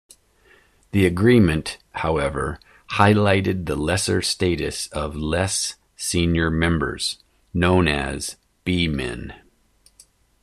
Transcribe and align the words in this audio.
The 0.93 1.05
agreement, 1.05 1.77
however, 1.91 2.59
highlighted 2.93 3.67
the 3.67 3.75
lesser 3.75 4.23
status 4.23 4.87
of 4.87 5.15
less 5.15 5.75
senior 5.95 6.49
members, 6.49 7.19
known 7.53 7.87
as 7.87 8.35
B-men. 8.65 9.35